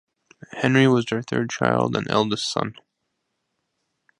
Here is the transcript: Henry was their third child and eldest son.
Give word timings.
Henry 0.53 0.87
was 0.87 1.05
their 1.05 1.21
third 1.21 1.51
child 1.51 1.95
and 1.95 2.09
eldest 2.09 2.51
son. 2.51 2.73